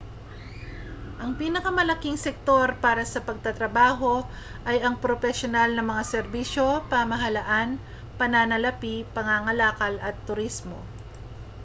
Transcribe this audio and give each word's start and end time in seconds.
ang 1.23 1.31
pinakamalalaking 1.41 2.17
sektor 2.25 2.67
para 2.83 3.03
sa 3.11 3.21
pagtatrabaho 3.27 4.13
ay 4.69 4.77
ang 4.81 4.95
propesyonal 5.05 5.69
na 5.77 5.83
mga 5.91 6.01
serbisyo 6.13 6.67
pamahalaan 6.91 7.69
pananalapi 8.19 8.95
pangangalakal 9.15 9.93
at 10.07 10.15
turismo 10.27 10.79